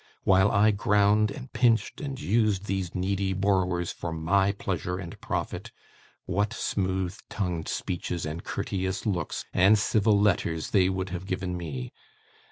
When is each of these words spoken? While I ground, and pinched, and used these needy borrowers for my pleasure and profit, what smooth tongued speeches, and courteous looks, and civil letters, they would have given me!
While 0.23 0.49
I 0.49 0.71
ground, 0.71 1.29
and 1.29 1.53
pinched, 1.53 2.01
and 2.01 2.19
used 2.19 2.65
these 2.65 2.95
needy 2.95 3.33
borrowers 3.33 3.91
for 3.91 4.11
my 4.11 4.51
pleasure 4.51 4.97
and 4.97 5.21
profit, 5.21 5.71
what 6.25 6.53
smooth 6.53 7.15
tongued 7.29 7.67
speeches, 7.67 8.25
and 8.25 8.43
courteous 8.43 9.05
looks, 9.05 9.45
and 9.53 9.77
civil 9.77 10.19
letters, 10.19 10.71
they 10.71 10.89
would 10.89 11.09
have 11.09 11.27
given 11.27 11.55
me! 11.55 11.93